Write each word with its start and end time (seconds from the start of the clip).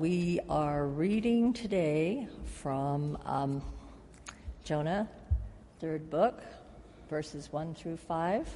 We 0.00 0.40
are 0.48 0.86
reading 0.86 1.52
today 1.52 2.26
from 2.62 3.18
um, 3.26 3.62
Jonah, 4.64 5.06
third 5.78 6.08
book, 6.08 6.40
verses 7.10 7.52
1 7.52 7.74
through 7.74 7.98
5. 7.98 8.48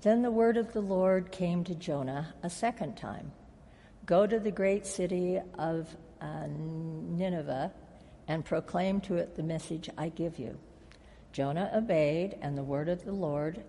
Then 0.00 0.22
the 0.22 0.30
word 0.30 0.56
of 0.56 0.72
the 0.72 0.80
Lord 0.80 1.30
came 1.30 1.64
to 1.64 1.74
Jonah 1.74 2.32
a 2.42 2.48
second 2.48 2.96
time 2.96 3.30
Go 4.06 4.26
to 4.26 4.40
the 4.40 4.50
great 4.50 4.86
city 4.86 5.38
of 5.58 5.94
uh, 6.22 6.46
Nineveh 6.48 7.72
and 8.28 8.46
proclaim 8.46 9.02
to 9.02 9.16
it 9.16 9.36
the 9.36 9.42
message 9.42 9.90
I 9.98 10.08
give 10.08 10.38
you. 10.38 10.58
Jonah 11.32 11.70
obeyed 11.74 12.38
and 12.40 12.56
the 12.56 12.64
word 12.64 12.88
of 12.88 13.04
the 13.04 13.12
Lord 13.12 13.62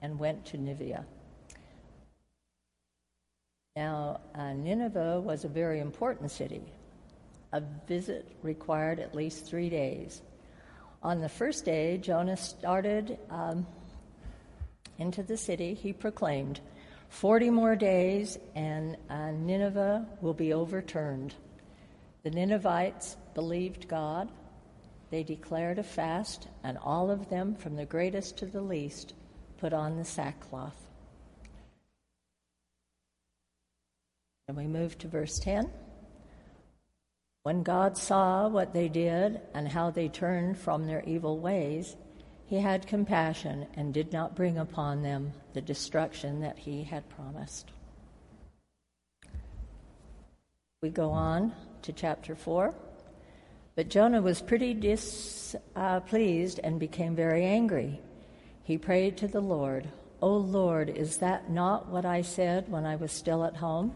and 0.00 0.20
went 0.20 0.44
to 0.46 0.58
Nineveh 0.58 1.04
now, 3.74 4.20
uh, 4.34 4.52
Nineveh 4.52 5.20
was 5.20 5.44
a 5.44 5.48
very 5.48 5.80
important 5.80 6.30
city. 6.30 6.60
A 7.52 7.62
visit 7.88 8.28
required 8.42 9.00
at 9.00 9.14
least 9.14 9.46
three 9.46 9.70
days. 9.70 10.20
On 11.02 11.20
the 11.20 11.28
first 11.28 11.64
day, 11.64 11.96
Jonah 11.96 12.36
started 12.36 13.18
um, 13.30 13.66
into 14.98 15.22
the 15.22 15.38
city. 15.38 15.72
He 15.72 15.94
proclaimed, 15.94 16.60
40 17.08 17.48
more 17.48 17.74
days 17.74 18.38
and 18.54 18.98
uh, 19.08 19.30
Nineveh 19.30 20.06
will 20.20 20.34
be 20.34 20.52
overturned. 20.52 21.34
The 22.24 22.30
Ninevites 22.30 23.16
believed 23.34 23.88
God. 23.88 24.30
They 25.10 25.22
declared 25.22 25.78
a 25.78 25.82
fast, 25.82 26.48
and 26.62 26.78
all 26.78 27.10
of 27.10 27.28
them, 27.28 27.54
from 27.54 27.76
the 27.76 27.84
greatest 27.84 28.38
to 28.38 28.46
the 28.46 28.62
least, 28.62 29.14
put 29.58 29.72
on 29.72 29.96
the 29.96 30.04
sackcloth. 30.04 30.76
And 34.52 34.58
we 34.58 34.66
move 34.66 34.98
to 34.98 35.08
verse 35.08 35.38
10. 35.38 35.70
When 37.42 37.62
God 37.62 37.96
saw 37.96 38.48
what 38.48 38.74
they 38.74 38.86
did 38.86 39.40
and 39.54 39.66
how 39.66 39.88
they 39.88 40.10
turned 40.10 40.58
from 40.58 40.86
their 40.86 41.02
evil 41.04 41.38
ways, 41.38 41.96
he 42.44 42.56
had 42.56 42.86
compassion 42.86 43.66
and 43.72 43.94
did 43.94 44.12
not 44.12 44.36
bring 44.36 44.58
upon 44.58 45.02
them 45.02 45.32
the 45.54 45.62
destruction 45.62 46.42
that 46.42 46.58
he 46.58 46.84
had 46.84 47.08
promised. 47.08 47.70
We 50.82 50.90
go 50.90 51.12
on 51.12 51.54
to 51.80 51.94
chapter 51.94 52.36
4. 52.36 52.74
But 53.74 53.88
Jonah 53.88 54.20
was 54.20 54.42
pretty 54.42 54.74
displeased 54.74 56.58
uh, 56.58 56.62
and 56.62 56.78
became 56.78 57.16
very 57.16 57.46
angry. 57.46 58.02
He 58.64 58.76
prayed 58.76 59.16
to 59.16 59.28
the 59.28 59.40
Lord, 59.40 59.88
O 60.20 60.36
Lord, 60.36 60.90
is 60.90 61.16
that 61.16 61.50
not 61.50 61.88
what 61.88 62.04
I 62.04 62.20
said 62.20 62.70
when 62.70 62.84
I 62.84 62.96
was 62.96 63.12
still 63.12 63.44
at 63.44 63.56
home? 63.56 63.94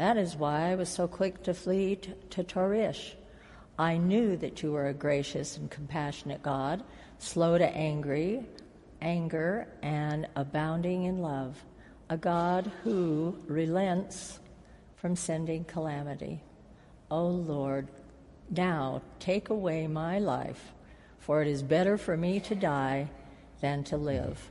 That 0.00 0.16
is 0.16 0.34
why 0.34 0.70
I 0.70 0.76
was 0.76 0.88
so 0.88 1.06
quick 1.06 1.42
to 1.42 1.52
flee 1.52 1.96
to, 1.96 2.14
to 2.30 2.42
Tarshish. 2.42 3.16
I 3.78 3.98
knew 3.98 4.34
that 4.38 4.62
you 4.62 4.72
were 4.72 4.86
a 4.86 4.94
gracious 4.94 5.58
and 5.58 5.70
compassionate 5.70 6.42
God, 6.42 6.82
slow 7.18 7.58
to 7.58 7.68
angry, 7.68 8.46
anger, 9.02 9.68
and 9.82 10.26
abounding 10.36 11.04
in 11.04 11.18
love, 11.18 11.62
a 12.08 12.16
God 12.16 12.72
who 12.82 13.36
relents 13.46 14.40
from 14.96 15.16
sending 15.16 15.64
calamity. 15.64 16.40
O 17.10 17.18
oh 17.18 17.28
Lord, 17.28 17.88
now 18.48 19.02
take 19.18 19.50
away 19.50 19.86
my 19.86 20.18
life, 20.18 20.72
for 21.18 21.42
it 21.42 21.48
is 21.48 21.62
better 21.62 21.98
for 21.98 22.16
me 22.16 22.40
to 22.40 22.54
die 22.54 23.10
than 23.60 23.84
to 23.84 23.98
live. 23.98 24.50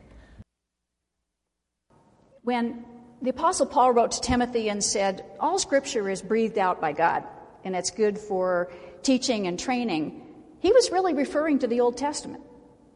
When 2.44 2.86
the 3.22 3.32
Apostle 3.32 3.66
Paul 3.66 3.92
wrote 3.92 4.12
to 4.12 4.22
Timothy 4.22 4.70
and 4.70 4.84
said, 4.84 5.26
All 5.40 5.60
scripture 5.60 6.10
is 6.10 6.22
breathed 6.22 6.58
out 6.58 6.80
by 6.80 6.94
God, 6.94 7.24
and 7.64 7.76
it's 7.76 7.92
good 7.92 8.18
for 8.18 8.72
teaching 9.04 9.48
and 9.48 9.60
training. 9.60 10.22
He 10.60 10.72
was 10.72 10.92
really 10.92 11.14
referring 11.14 11.60
to 11.60 11.68
the 11.68 11.82
Old 11.82 11.98
Testament. 11.98 12.44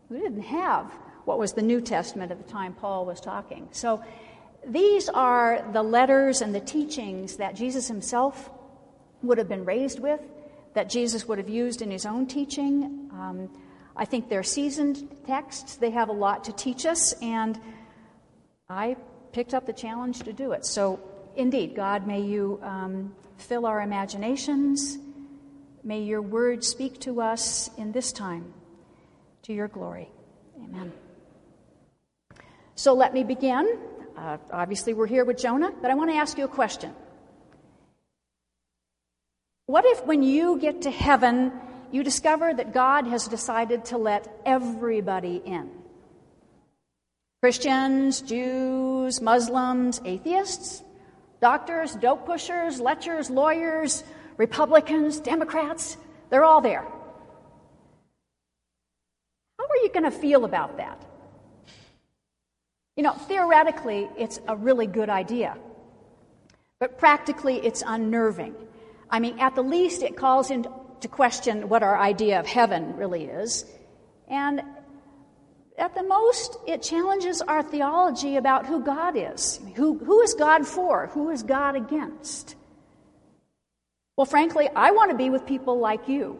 We 0.10 0.20
didn't 0.20 0.44
have 0.44 0.92
what 1.26 1.40
was 1.40 1.54
the 1.54 1.62
New 1.62 1.82
Testament 1.82 2.32
at 2.32 2.46
the 2.46 2.52
time 2.52 2.74
Paul 2.74 3.06
was 3.06 3.20
talking. 3.20 3.68
So 3.72 4.04
these 4.66 5.10
are 5.10 5.66
the 5.74 5.84
letters 5.84 6.42
and 6.42 6.54
the 6.54 6.60
teachings 6.60 7.38
that 7.38 7.56
Jesus 7.56 7.88
himself 7.88 8.50
would 9.22 9.38
have 9.38 9.50
been 9.50 9.66
raised 9.66 10.00
with, 10.00 10.22
that 10.74 10.90
Jesus 10.90 11.28
would 11.28 11.38
have 11.38 11.50
used 11.50 11.82
in 11.82 11.92
his 11.92 12.06
own 12.06 12.28
teaching. 12.28 13.10
Um, 13.12 13.50
I 13.96 14.06
think 14.06 14.30
they're 14.30 14.44
seasoned 14.44 15.08
texts. 15.26 15.76
They 15.76 15.92
have 15.92 16.10
a 16.10 16.14
lot 16.14 16.46
to 16.46 16.54
teach 16.54 16.86
us, 16.86 17.14
and 17.22 17.60
I 18.70 18.98
picked 19.34 19.54
up 19.54 19.66
the 19.66 19.74
challenge 19.74 20.20
to 20.20 20.32
do 20.32 20.52
it. 20.54 20.66
So, 20.66 21.00
indeed, 21.36 21.76
God, 21.76 22.08
may 22.08 22.22
you 22.22 22.60
um, 22.62 23.14
fill 23.38 23.66
our 23.66 23.82
imaginations. 23.82 24.98
May 25.84 26.04
your 26.04 26.22
word 26.22 26.64
speak 26.64 27.00
to 27.02 27.20
us 27.20 27.70
in 27.78 27.92
this 27.92 28.12
time 28.12 28.54
to 29.42 29.54
your 29.54 29.68
glory. 29.68 30.10
Amen. 30.64 30.94
So, 32.76 32.94
let 32.94 33.14
me 33.14 33.24
begin. 33.24 33.78
Uh, 34.16 34.38
obviously, 34.52 34.94
we're 34.94 35.08
here 35.08 35.26
with 35.26 35.40
Jonah, 35.40 35.74
but 35.82 35.90
I 35.90 35.96
want 35.96 36.12
to 36.12 36.16
ask 36.16 36.38
you 36.38 36.46
a 36.46 36.48
question. 36.48 36.94
What 39.66 39.86
if, 39.86 40.06
when 40.06 40.22
you 40.22 40.60
get 40.60 40.84
to 40.84 40.92
heaven, 40.92 41.52
you 41.92 42.04
discover 42.04 42.54
that 42.54 42.74
God 42.74 43.08
has 43.08 43.28
decided 43.28 43.86
to 43.86 43.98
let 43.98 44.28
everybody 44.46 45.42
in? 45.44 45.72
Christians, 47.42 48.22
Jews, 48.22 48.93
Muslims, 49.22 50.02
atheists, 50.06 50.84
doctors, 51.42 51.94
dope 51.96 52.26
pushers, 52.26 52.80
lechers, 52.80 53.30
lawyers, 53.30 54.04
Republicans, 54.38 55.20
Democrats, 55.20 55.98
they're 56.30 56.44
all 56.44 56.62
there. 56.62 56.86
How 59.60 59.66
are 59.66 59.78
you 59.84 59.90
going 59.90 60.04
to 60.04 60.12
feel 60.12 60.46
about 60.46 60.78
that? 60.78 61.04
You 62.96 63.04
know, 63.04 63.14
theoretically, 63.14 64.10
it's 64.18 64.40
a 64.48 64.56
really 64.56 64.88
good 64.88 65.10
idea, 65.10 65.58
but 66.80 66.98
practically, 66.98 67.58
it's 67.58 67.84
unnerving. 67.86 68.56
I 69.10 69.20
mean, 69.20 69.40
at 69.40 69.56
the 69.56 69.64
least, 69.64 70.02
it 70.04 70.16
calls 70.16 70.50
into 70.50 70.70
question 71.10 71.70
what 71.70 71.84
our 71.84 71.98
idea 71.98 72.40
of 72.40 72.48
heaven 72.48 72.96
really 72.96 73.26
is. 73.26 73.66
And 74.28 74.62
at 75.78 75.96
the 75.96 76.04
most, 76.04 76.58
it 76.68 76.82
challenges 76.82 77.42
our 77.42 77.64
theology 77.64 78.38
about 78.38 78.66
who 78.66 78.84
God 78.84 79.16
is. 79.16 79.60
Who, 79.76 79.98
who 79.98 80.22
is 80.22 80.34
God 80.36 80.68
for? 80.68 81.08
Who 81.08 81.30
is 81.30 81.44
God 81.44 81.76
against? 81.76 82.56
Well, 84.16 84.26
frankly, 84.26 84.70
I 84.76 84.92
want 84.92 85.12
to 85.12 85.18
be 85.18 85.30
with 85.30 85.46
people 85.46 85.80
like 85.80 86.08
you. 86.08 86.38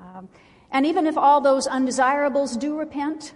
Um, 0.00 0.28
and 0.72 0.86
even 0.86 1.06
if 1.06 1.16
all 1.16 1.40
those 1.40 1.66
undesirables 1.68 2.56
do 2.56 2.76
repent, 2.76 3.32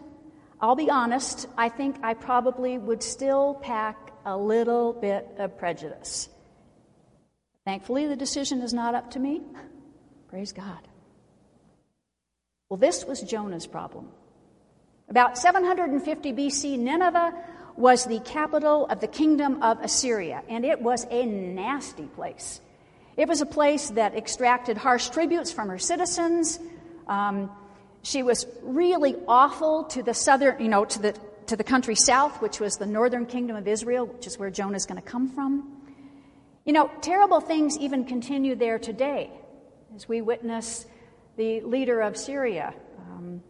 I'll 0.61 0.75
be 0.75 0.91
honest, 0.91 1.47
I 1.57 1.69
think 1.69 1.97
I 2.03 2.15
probably 2.15 2.79
would 2.79 3.03
still 3.03 3.55
pack 3.55 4.13
a 4.25 4.37
little 4.37 4.93
bit 4.93 5.29
of 5.39 5.57
prejudice. 5.59 6.29
Thankfully, 7.65 8.07
the 8.09 8.17
decision 8.17 8.61
is 8.61 8.75
not 8.75 8.95
up 8.97 9.13
to 9.13 9.21
me. 9.21 9.41
Praise 10.29 10.53
God. 10.53 10.89
Well, 12.69 12.79
this 12.79 13.05
was 13.05 13.21
Jonah's 13.21 13.67
problem. 13.67 14.09
About 15.13 15.37
750 15.37 16.33
BC, 16.33 16.79
Nineveh 16.79 17.35
was 17.77 18.07
the 18.07 18.19
capital 18.21 18.87
of 18.87 19.01
the 19.01 19.07
kingdom 19.07 19.63
of 19.63 19.79
Assyria, 19.83 20.43
and 20.49 20.65
it 20.65 20.81
was 20.81 21.07
a 21.11 21.27
nasty 21.27 22.05
place. 22.05 22.63
It 23.19 23.29
was 23.29 23.43
a 23.43 23.47
place 23.47 23.91
that 23.91 24.15
extracted 24.15 24.79
harsh 24.79 25.11
tributes 25.11 25.53
from 25.53 25.69
her 25.69 25.79
citizens. 25.79 26.59
Um, 27.07 27.51
she 28.01 28.23
was 28.23 28.47
really 28.63 29.17
awful 29.29 29.85
to 29.85 30.03
the 30.03 30.15
southern, 30.15 30.59
you 30.63 30.69
know, 30.69 30.87
to 30.87 30.99
the 30.99 31.15
to 31.49 31.57
the 31.57 31.65
country 31.65 31.95
south, 31.95 32.41
which 32.41 32.59
was 32.59 32.79
the 32.79 32.87
northern 32.87 33.27
kingdom 33.27 33.55
of 33.55 33.69
Israel, 33.69 34.07
which 34.07 34.27
is 34.27 34.39
where 34.39 34.49
Jonah 34.49 34.77
is 34.77 34.87
going 34.87 35.03
to 35.03 35.07
come 35.07 35.29
from. 35.29 35.77
You 36.65 36.73
know, 36.73 36.91
terrible 37.03 37.43
things 37.43 37.77
even 37.77 38.07
continue 38.07 38.55
there 38.55 38.79
today, 38.79 39.31
as 39.95 40.09
we 40.09 40.23
witness 40.23 40.87
the 41.37 41.61
leader 41.61 42.01
of 42.01 42.17
Syria, 42.17 42.73
um, 42.99 43.43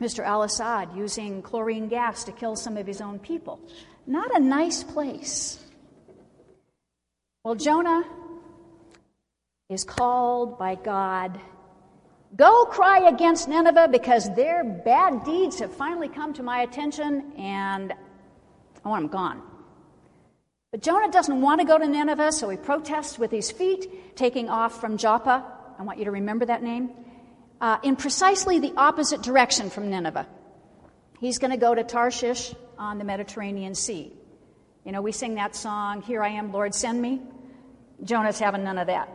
Mr. 0.00 0.24
al 0.24 0.42
Assad 0.42 0.96
using 0.96 1.42
chlorine 1.42 1.88
gas 1.88 2.24
to 2.24 2.32
kill 2.32 2.56
some 2.56 2.76
of 2.76 2.86
his 2.86 3.00
own 3.00 3.18
people. 3.18 3.60
Not 4.06 4.34
a 4.34 4.40
nice 4.40 4.82
place. 4.82 5.62
Well, 7.44 7.54
Jonah 7.54 8.04
is 9.68 9.84
called 9.84 10.58
by 10.58 10.74
God 10.74 11.40
Go 12.36 12.64
cry 12.66 13.08
against 13.08 13.48
Nineveh 13.48 13.88
because 13.90 14.32
their 14.36 14.62
bad 14.62 15.24
deeds 15.24 15.58
have 15.58 15.74
finally 15.74 16.08
come 16.08 16.32
to 16.34 16.44
my 16.44 16.62
attention 16.62 17.32
and 17.36 17.92
oh, 17.92 17.96
I 18.84 18.88
want 18.88 19.02
them 19.02 19.10
gone. 19.10 19.42
But 20.70 20.82
Jonah 20.82 21.10
doesn't 21.10 21.40
want 21.40 21.60
to 21.60 21.66
go 21.66 21.76
to 21.76 21.88
Nineveh, 21.88 22.30
so 22.30 22.48
he 22.48 22.56
protests 22.56 23.18
with 23.18 23.32
his 23.32 23.50
feet, 23.50 24.16
taking 24.16 24.48
off 24.48 24.80
from 24.80 24.96
Joppa. 24.96 25.44
I 25.76 25.82
want 25.82 25.98
you 25.98 26.04
to 26.04 26.12
remember 26.12 26.46
that 26.46 26.62
name 26.62 26.90
uh, 27.60 27.78
in 27.82 27.96
precisely 27.96 28.58
the 28.58 28.72
opposite 28.76 29.22
direction 29.22 29.70
from 29.70 29.90
Nineveh. 29.90 30.26
He's 31.20 31.38
going 31.38 31.50
to 31.50 31.58
go 31.58 31.74
to 31.74 31.84
Tarshish 31.84 32.54
on 32.78 32.98
the 32.98 33.04
Mediterranean 33.04 33.74
Sea. 33.74 34.12
You 34.84 34.92
know, 34.92 35.02
we 35.02 35.12
sing 35.12 35.34
that 35.34 35.54
song, 35.54 36.00
Here 36.02 36.22
I 36.22 36.30
Am, 36.30 36.52
Lord, 36.52 36.74
Send 36.74 37.00
Me. 37.00 37.20
Jonah's 38.02 38.38
having 38.38 38.64
none 38.64 38.78
of 38.78 38.86
that. 38.86 39.08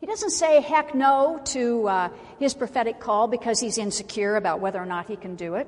He 0.00 0.06
doesn't 0.06 0.30
say 0.30 0.60
heck 0.60 0.94
no 0.94 1.40
to 1.46 1.88
uh, 1.88 2.08
his 2.38 2.54
prophetic 2.54 3.00
call 3.00 3.28
because 3.28 3.60
he's 3.60 3.76
insecure 3.76 4.36
about 4.36 4.60
whether 4.60 4.80
or 4.80 4.86
not 4.86 5.08
he 5.08 5.16
can 5.16 5.36
do 5.36 5.56
it. 5.56 5.66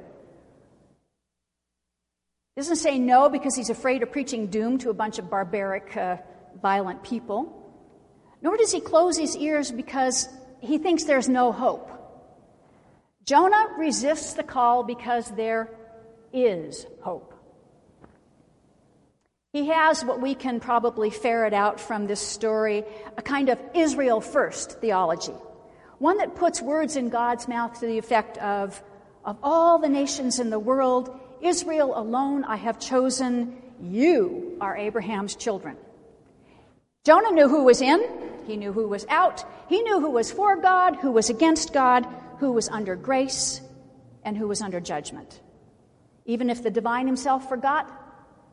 He 2.54 2.60
doesn't 2.60 2.76
say 2.76 2.98
no 2.98 3.28
because 3.28 3.54
he's 3.54 3.70
afraid 3.70 4.02
of 4.02 4.12
preaching 4.12 4.46
doom 4.46 4.78
to 4.78 4.90
a 4.90 4.94
bunch 4.94 5.18
of 5.18 5.28
barbaric, 5.28 5.96
uh, 5.96 6.16
violent 6.62 7.02
people. 7.02 7.56
Nor 8.40 8.56
does 8.56 8.72
he 8.72 8.80
close 8.80 9.18
his 9.18 9.36
ears 9.36 9.70
because 9.70 10.28
he 10.60 10.78
thinks 10.78 11.04
there's 11.04 11.28
no 11.28 11.52
hope. 11.52 11.90
Jonah 13.24 13.68
resists 13.78 14.34
the 14.34 14.42
call 14.42 14.82
because 14.82 15.30
there 15.32 15.70
is 16.32 16.86
hope. 17.02 17.34
He 19.52 19.66
has 19.66 20.04
what 20.04 20.20
we 20.20 20.34
can 20.34 20.60
probably 20.60 21.10
ferret 21.10 21.52
out 21.52 21.80
from 21.80 22.06
this 22.06 22.20
story 22.20 22.84
a 23.16 23.22
kind 23.22 23.48
of 23.48 23.58
Israel 23.74 24.20
first 24.20 24.80
theology, 24.80 25.34
one 25.98 26.18
that 26.18 26.36
puts 26.36 26.62
words 26.62 26.96
in 26.96 27.08
God's 27.08 27.48
mouth 27.48 27.80
to 27.80 27.86
the 27.86 27.98
effect 27.98 28.38
of, 28.38 28.80
of 29.24 29.36
all 29.42 29.78
the 29.78 29.88
nations 29.88 30.38
in 30.38 30.50
the 30.50 30.58
world, 30.58 31.18
Israel 31.42 31.98
alone 31.98 32.44
I 32.44 32.56
have 32.56 32.78
chosen, 32.78 33.60
you 33.82 34.56
are 34.60 34.76
Abraham's 34.76 35.34
children. 35.34 35.76
Jonah 37.04 37.32
knew 37.32 37.48
who 37.48 37.64
was 37.64 37.80
in, 37.80 38.00
he 38.50 38.56
knew 38.56 38.72
who 38.72 38.88
was 38.88 39.06
out, 39.08 39.44
he 39.68 39.80
knew 39.82 40.00
who 40.00 40.10
was 40.10 40.32
for 40.32 40.56
God, 40.56 40.96
who 40.96 41.12
was 41.12 41.30
against 41.30 41.72
God, 41.72 42.04
who 42.38 42.50
was 42.50 42.68
under 42.68 42.96
grace, 42.96 43.60
and 44.24 44.36
who 44.36 44.48
was 44.48 44.60
under 44.60 44.80
judgment. 44.80 45.40
Even 46.26 46.50
if 46.50 46.60
the 46.60 46.70
divine 46.70 47.06
himself 47.06 47.48
forgot, 47.48 47.88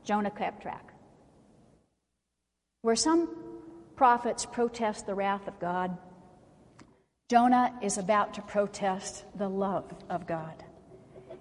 Jonah 0.03 0.29
kept 0.29 0.61
track. 0.61 0.93
Where 2.83 2.95
some 2.95 3.27
prophets 3.95 4.45
protest 4.45 5.07
the 5.07 5.15
wrath 5.15 5.47
of 5.47 5.59
God, 5.59 5.97
Jonah 7.27 7.73
is 7.81 7.97
about 7.97 8.35
to 8.35 8.41
protest 8.43 9.25
the 9.35 9.49
love 9.49 9.91
of 10.11 10.27
God. 10.27 10.63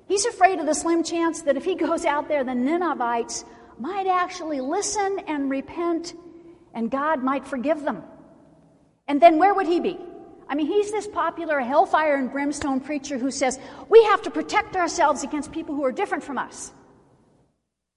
He's 0.09 0.25
afraid 0.25 0.61
of 0.61 0.67
the 0.67 0.75
slim 0.75 1.05
chance 1.05 1.43
that 1.43 1.59
if 1.59 1.65
he 1.67 1.75
goes 1.75 2.07
out 2.07 2.27
there, 2.27 2.43
the 2.43 2.55
Ninevites 2.55 3.45
might 3.79 4.07
actually 4.07 4.63
listen 4.63 5.19
and 5.29 5.51
repent, 5.51 6.15
and 6.73 6.91
God 6.91 7.23
might 7.23 7.47
forgive 7.47 7.83
them. 7.83 8.03
And 9.09 9.21
then 9.21 9.39
where 9.39 9.55
would 9.55 9.67
he 9.67 9.81
be? 9.81 9.99
I 10.49 10.55
mean, 10.55 10.67
he's 10.67 10.93
this 10.93 11.07
popular 11.07 11.61
hellfire 11.61 12.17
and 12.17 12.31
brimstone 12.31 12.81
preacher 12.81 13.19
who 13.19 13.31
says, 13.31 13.59
we 13.89 14.03
have 14.05 14.23
to 14.23 14.31
protect 14.31 14.77
ourselves 14.77 15.25
against 15.25 15.53
people 15.53 15.75
who 15.75 15.85
are 15.85 15.93
different 15.93 16.23
from 16.23 16.39
us. 16.39 16.73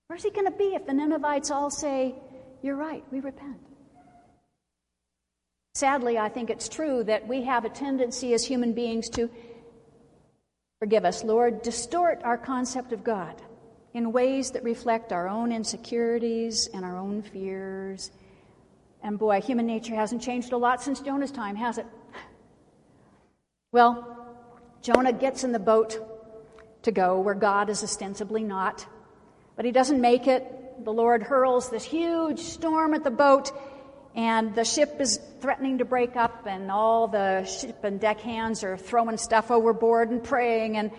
Where's 0.07 0.23
he 0.23 0.31
going 0.31 0.47
to 0.47 0.57
be 0.57 0.73
if 0.73 0.87
the 0.87 0.93
Ninevites 0.93 1.51
all 1.51 1.69
say, 1.69 2.15
You're 2.63 2.75
right, 2.75 3.03
we 3.11 3.19
repent? 3.19 3.59
Sadly, 5.75 6.17
I 6.17 6.29
think 6.29 6.49
it's 6.49 6.67
true 6.67 7.03
that 7.03 7.27
we 7.27 7.43
have 7.43 7.63
a 7.63 7.69
tendency 7.69 8.33
as 8.33 8.43
human 8.43 8.73
beings 8.73 9.07
to, 9.11 9.29
forgive 10.79 11.05
us, 11.05 11.23
Lord, 11.23 11.61
distort 11.61 12.21
our 12.23 12.39
concept 12.39 12.91
of 12.91 13.03
God 13.03 13.39
in 13.93 14.11
ways 14.11 14.49
that 14.51 14.63
reflect 14.63 15.13
our 15.13 15.29
own 15.29 15.51
insecurities 15.51 16.67
and 16.73 16.83
our 16.83 16.97
own 16.97 17.21
fears. 17.21 18.09
And 19.01 19.17
boy, 19.17 19.41
human 19.41 19.65
nature 19.65 19.95
hasn't 19.95 20.21
changed 20.21 20.51
a 20.51 20.57
lot 20.57 20.81
since 20.81 20.99
Jonah's 20.99 21.31
time, 21.31 21.55
has 21.55 21.77
it? 21.77 21.85
Well, 23.71 24.17
Jonah 24.81 25.13
gets 25.13 25.43
in 25.43 25.51
the 25.51 25.59
boat 25.59 25.99
to 26.83 26.91
go 26.91 27.19
where 27.19 27.35
God 27.35 27.69
is 27.69 27.83
ostensibly 27.83 28.43
not. 28.43 28.85
But 29.55 29.65
he 29.65 29.71
doesn't 29.71 29.99
make 29.99 30.27
it. 30.27 30.85
The 30.85 30.93
Lord 30.93 31.21
hurls 31.21 31.69
this 31.69 31.83
huge 31.83 32.39
storm 32.39 32.93
at 32.93 33.03
the 33.03 33.11
boat, 33.11 33.51
and 34.15 34.55
the 34.55 34.63
ship 34.63 34.95
is 34.99 35.19
threatening 35.41 35.79
to 35.79 35.85
break 35.85 36.15
up, 36.15 36.47
and 36.47 36.71
all 36.71 37.07
the 37.09 37.43
ship 37.43 37.83
and 37.83 37.99
deckhands 37.99 38.63
are 38.63 38.77
throwing 38.77 39.17
stuff 39.17 39.51
overboard 39.51 40.09
and 40.09 40.23
praying, 40.23 40.77
and 40.77 40.91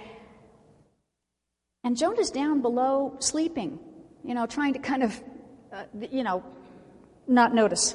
and 1.83 1.97
Jonah's 1.97 2.31
down 2.31 2.61
below 2.61 3.17
sleeping, 3.21 3.79
you 4.23 4.35
know, 4.35 4.45
trying 4.45 4.75
to 4.75 4.79
kind 4.79 5.03
of, 5.03 5.19
uh, 5.73 5.85
you 6.11 6.23
know, 6.23 6.45
not 7.31 7.55
notice. 7.55 7.95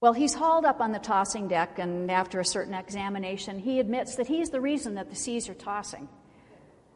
Well, 0.00 0.12
he's 0.12 0.34
hauled 0.34 0.64
up 0.64 0.80
on 0.80 0.92
the 0.92 0.98
tossing 0.98 1.48
deck, 1.48 1.78
and 1.78 2.10
after 2.10 2.40
a 2.40 2.44
certain 2.44 2.74
examination, 2.74 3.58
he 3.58 3.80
admits 3.80 4.16
that 4.16 4.26
he's 4.26 4.50
the 4.50 4.60
reason 4.60 4.94
that 4.94 5.08
the 5.08 5.16
seas 5.16 5.48
are 5.48 5.54
tossing. 5.54 6.08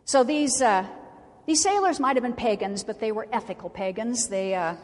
So 0.05 0.25
these 0.25 0.61
uh, 0.61 0.87
these 1.49 1.63
sailors 1.63 1.99
might 1.99 2.17
have 2.17 2.23
been 2.23 2.35
pagans, 2.35 2.85
but 2.85 3.01
they 3.01 3.11
were 3.11 3.27
ethical 3.33 3.71
pagans. 3.71 4.29
They, 4.29 4.55
uh, 4.55 4.77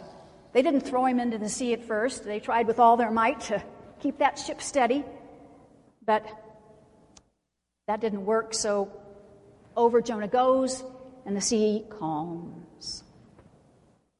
they 0.54 0.62
didn't 0.62 0.80
throw 0.80 1.04
him 1.04 1.20
into 1.20 1.36
the 1.36 1.50
sea 1.50 1.74
at 1.74 1.84
first. 1.84 2.24
They 2.24 2.40
tried 2.40 2.66
with 2.66 2.78
all 2.78 2.96
their 2.96 3.10
might 3.10 3.40
to 3.52 3.62
keep 4.00 4.16
that 4.20 4.38
ship 4.38 4.62
steady, 4.62 5.04
but 6.06 6.26
that 7.86 8.00
didn't 8.00 8.24
work. 8.24 8.54
So 8.54 8.90
over 9.76 10.00
Jonah 10.00 10.26
goes, 10.26 10.82
and 11.26 11.36
the 11.36 11.42
sea 11.42 11.84
calms. 11.90 12.64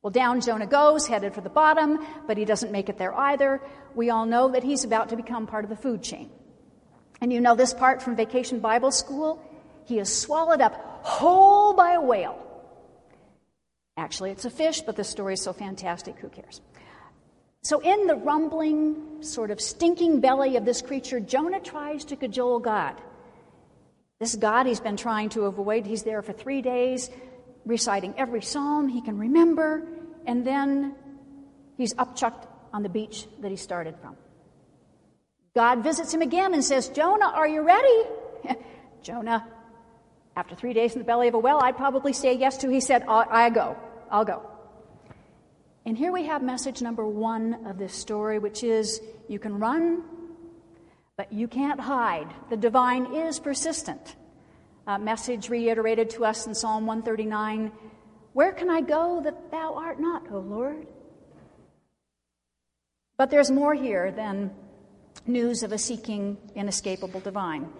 Well, 0.04 0.10
down 0.10 0.42
Jonah 0.42 0.66
goes, 0.66 1.06
headed 1.06 1.32
for 1.32 1.40
the 1.40 1.48
bottom, 1.48 2.06
but 2.26 2.36
he 2.36 2.44
doesn't 2.44 2.70
make 2.70 2.90
it 2.90 2.98
there 2.98 3.14
either. 3.14 3.62
We 3.94 4.10
all 4.10 4.26
know 4.26 4.50
that 4.50 4.62
he's 4.62 4.84
about 4.84 5.08
to 5.08 5.16
become 5.16 5.46
part 5.46 5.64
of 5.64 5.70
the 5.70 5.76
food 5.76 6.02
chain. 6.02 6.28
And 7.22 7.32
you 7.32 7.40
know 7.40 7.56
this 7.56 7.72
part 7.72 8.02
from 8.02 8.14
Vacation 8.14 8.60
Bible 8.60 8.90
School? 8.90 9.42
He 9.86 9.98
is 9.98 10.14
swallowed 10.14 10.60
up 10.60 10.74
whole 11.04 11.72
by 11.72 11.92
a 11.92 12.02
whale. 12.02 12.38
Actually, 13.96 14.32
it's 14.32 14.44
a 14.44 14.50
fish, 14.50 14.82
but 14.82 14.94
the 14.94 15.04
story 15.04 15.34
is 15.34 15.42
so 15.42 15.54
fantastic, 15.54 16.18
who 16.18 16.28
cares? 16.28 16.60
So, 17.62 17.80
in 17.80 18.06
the 18.06 18.16
rumbling, 18.16 19.22
sort 19.22 19.50
of 19.50 19.58
stinking 19.58 20.20
belly 20.20 20.58
of 20.58 20.66
this 20.66 20.82
creature, 20.82 21.18
Jonah 21.18 21.60
tries 21.60 22.04
to 22.06 22.16
cajole 22.16 22.58
God. 22.58 22.94
This 24.20 24.36
God 24.36 24.66
he's 24.66 24.80
been 24.80 24.98
trying 24.98 25.30
to 25.30 25.46
avoid, 25.46 25.86
he's 25.86 26.02
there 26.02 26.20
for 26.20 26.34
three 26.34 26.60
days, 26.60 27.08
reciting 27.64 28.14
every 28.16 28.42
psalm 28.42 28.88
he 28.88 29.00
can 29.00 29.18
remember, 29.18 29.86
and 30.26 30.46
then 30.46 30.94
he's 31.76 31.94
upchucked 31.94 32.46
on 32.72 32.82
the 32.82 32.88
beach 32.88 33.26
that 33.40 33.50
he 33.50 33.56
started 33.56 33.94
from. 34.00 34.16
God 35.54 35.82
visits 35.82 36.12
him 36.12 36.22
again 36.22 36.54
and 36.54 36.64
says, 36.64 36.88
Jonah, 36.88 37.26
are 37.26 37.46
you 37.46 37.62
ready? 37.62 38.02
Jonah 39.02 39.46
after 40.36 40.54
three 40.54 40.72
days 40.72 40.94
in 40.94 40.98
the 40.98 41.04
belly 41.04 41.28
of 41.28 41.34
a 41.34 41.38
whale, 41.38 41.60
I'd 41.62 41.76
probably 41.76 42.12
say 42.12 42.34
yes 42.34 42.58
to. 42.58 42.68
He 42.68 42.80
said, 42.80 43.04
I 43.06 43.50
go. 43.50 43.76
I'll 44.10 44.24
go. 44.24 44.42
And 45.86 45.96
here 45.96 46.12
we 46.12 46.26
have 46.26 46.42
message 46.42 46.82
number 46.82 47.06
one 47.06 47.66
of 47.66 47.78
this 47.78 47.94
story, 47.94 48.38
which 48.38 48.64
is 48.64 49.00
you 49.28 49.38
can 49.38 49.58
run, 49.58 50.02
but 51.16 51.32
you 51.32 51.46
can't 51.46 51.78
hide. 51.78 52.28
The 52.50 52.56
divine 52.56 53.14
is 53.14 53.38
persistent. 53.38 54.16
Uh, 54.86 54.98
message 54.98 55.48
reiterated 55.48 56.10
to 56.10 56.26
us 56.26 56.46
in 56.46 56.54
Psalm 56.54 56.86
139 56.86 57.72
Where 58.34 58.52
can 58.52 58.68
I 58.68 58.82
go 58.82 59.22
that 59.24 59.50
thou 59.50 59.74
art 59.76 59.98
not, 59.98 60.30
O 60.30 60.38
Lord? 60.38 60.86
But 63.16 63.30
there's 63.30 63.50
more 63.50 63.74
here 63.74 64.10
than 64.10 64.50
news 65.26 65.62
of 65.62 65.72
a 65.72 65.78
seeking 65.78 66.36
inescapable 66.54 67.20
divine. 67.20 67.70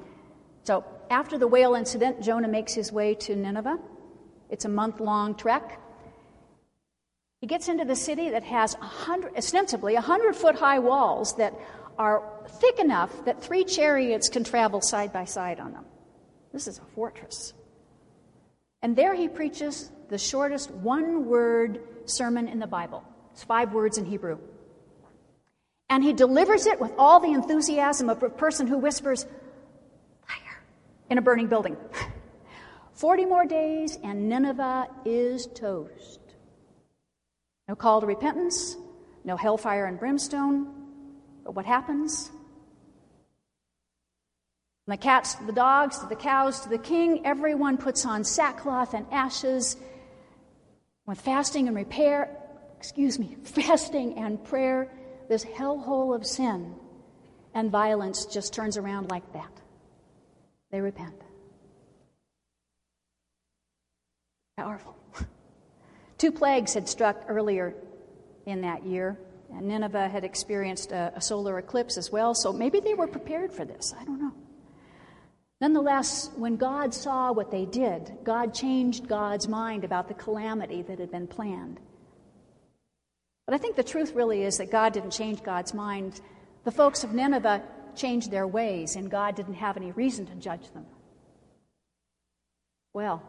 So 0.62 0.84
after 1.11 1.37
the 1.37 1.46
whale 1.46 1.75
incident, 1.75 2.23
Jonah 2.23 2.49
makes 2.49 2.73
his 2.73 2.90
way 2.90 3.14
to 3.16 3.37
Nineveh. 3.37 3.78
It's 4.49 4.64
a 4.64 4.70
month 4.70 5.00
long 5.00 5.34
trek. 5.34 5.78
He 7.42 7.46
gets 7.46 7.68
into 7.68 7.84
the 7.84 7.96
city 7.96 8.30
that 8.30 8.44
has 8.44 8.75
100, 8.76 9.37
ostensibly 9.37 9.92
100 9.92 10.34
foot 10.37 10.54
high 10.54 10.78
walls 10.78 11.37
that 11.37 11.52
are 11.99 12.23
thick 12.49 12.78
enough 12.78 13.26
that 13.26 13.42
three 13.42 13.64
chariots 13.64 14.30
can 14.30 14.42
travel 14.42 14.80
side 14.80 15.12
by 15.12 15.26
side 15.26 15.61
on 15.61 15.73
them. 15.73 15.84
This 16.54 16.68
is 16.68 16.78
a 16.78 16.84
fortress. 16.94 17.52
And 18.80 18.94
there 18.94 19.12
he 19.12 19.28
preaches 19.28 19.90
the 20.08 20.18
shortest 20.18 20.70
one 20.70 21.26
word 21.26 21.80
sermon 22.06 22.46
in 22.46 22.61
the 22.61 22.66
Bible. 22.66 23.02
It's 23.32 23.42
five 23.42 23.75
words 23.75 23.99
in 23.99 24.04
Hebrew. 24.04 24.38
And 25.90 26.04
he 26.04 26.12
delivers 26.12 26.66
it 26.66 26.80
with 26.80 26.92
all 26.96 27.18
the 27.18 27.32
enthusiasm 27.32 28.08
of 28.08 28.23
a 28.23 28.30
person 28.30 28.68
who 28.68 28.78
whispers, 28.78 29.25
fire, 30.28 30.62
in 31.11 31.18
a 31.18 31.23
burning 31.23 31.49
building. 31.49 31.76
40 32.92 33.25
more 33.25 33.44
days, 33.44 33.99
and 34.04 34.28
Nineveh 34.28 34.87
is 35.04 35.49
toast. 35.54 36.20
No 37.66 37.75
call 37.75 38.00
to 38.00 38.06
repentance, 38.06 38.76
no 39.25 39.37
hellfire 39.37 39.87
and 39.87 39.99
brimstone. 39.99 40.73
But 41.42 41.56
what 41.56 41.66
happens? 41.66 42.30
From 44.84 44.92
the 44.92 44.98
cats 44.98 45.34
to 45.36 45.44
the 45.44 45.52
dogs 45.52 45.98
to 46.00 46.06
the 46.06 46.16
cows 46.16 46.60
to 46.60 46.68
the 46.68 46.78
king, 46.78 47.24
everyone 47.24 47.78
puts 47.78 48.04
on 48.04 48.22
sackcloth 48.22 48.92
and 48.92 49.06
ashes. 49.10 49.76
With 51.06 51.20
fasting 51.20 51.68
and 51.68 51.76
repair, 51.76 52.36
excuse 52.76 53.18
me, 53.18 53.36
fasting 53.44 54.18
and 54.18 54.42
prayer, 54.44 54.90
this 55.28 55.44
hellhole 55.44 56.14
of 56.14 56.26
sin 56.26 56.74
and 57.54 57.70
violence 57.70 58.26
just 58.26 58.52
turns 58.52 58.76
around 58.76 59.10
like 59.10 59.32
that. 59.32 59.50
They 60.70 60.82
repent. 60.82 61.14
Powerful. 64.58 64.96
Two 66.18 66.30
plagues 66.30 66.74
had 66.74 66.88
struck 66.90 67.24
earlier 67.28 67.74
in 68.44 68.60
that 68.60 68.84
year, 68.84 69.18
And 69.50 69.66
Nineveh 69.68 70.08
had 70.08 70.24
experienced 70.24 70.92
a, 70.92 71.12
a 71.16 71.20
solar 71.22 71.58
eclipse 71.58 71.96
as 71.96 72.12
well, 72.12 72.34
so 72.34 72.52
maybe 72.52 72.80
they 72.80 72.92
were 72.92 73.06
prepared 73.06 73.50
for 73.52 73.64
this. 73.64 73.94
I 73.98 74.04
don't 74.04 74.20
know. 74.20 74.32
Nonetheless, 75.61 76.30
when 76.37 76.56
God 76.56 76.92
saw 76.92 77.32
what 77.32 77.50
they 77.50 77.64
did, 77.64 78.12
God 78.25 78.54
changed 78.54 79.08
God's 79.08 79.49
mind 79.49 79.84
about 79.84 80.08
the 80.08 80.14
calamity 80.14 80.82
that 80.82 80.99
had 80.99 81.11
been 81.11 81.26
planned. 81.26 81.80
But 83.46 83.54
I 83.54 83.58
think 83.58 83.76
the 83.76 83.84
truth 83.84 84.14
really 84.14 84.42
is 84.42 84.58
that 84.58 84.70
God 84.70 84.92
didn't 84.92 85.11
change 85.11 85.42
God's 85.42 85.75
mind. 85.75 86.20
The 86.64 86.73
folks 86.73 87.04
of 87.04 87.12
Nineveh 87.12 87.62
changed 87.94 88.30
their 88.30 88.46
ways, 88.46 88.96
and 88.96 89.11
God 89.11 89.37
didn't 89.37 89.54
have 89.54 89.76
any 89.76 89.92
reason 89.92 90.26
to 90.26 90.34
judge 90.34 90.70
them. 90.73 90.87
Well, 92.92 93.23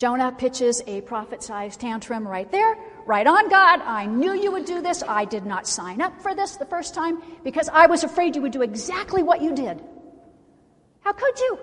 Jonah 0.00 0.32
pitches 0.32 0.82
a 0.86 1.02
prophet 1.02 1.42
sized 1.42 1.80
tantrum 1.80 2.26
right 2.26 2.50
there. 2.50 2.74
Right 3.04 3.26
on, 3.26 3.50
God. 3.50 3.82
I 3.82 4.06
knew 4.06 4.32
you 4.32 4.50
would 4.52 4.64
do 4.64 4.80
this. 4.80 5.02
I 5.02 5.26
did 5.26 5.44
not 5.44 5.66
sign 5.66 6.00
up 6.00 6.22
for 6.22 6.34
this 6.34 6.56
the 6.56 6.64
first 6.64 6.94
time 6.94 7.22
because 7.44 7.68
I 7.68 7.86
was 7.86 8.02
afraid 8.02 8.34
you 8.34 8.42
would 8.42 8.52
do 8.52 8.62
exactly 8.62 9.22
what 9.22 9.42
you 9.42 9.54
did. 9.54 9.82
How 11.00 11.12
could 11.12 11.38
you? 11.38 11.58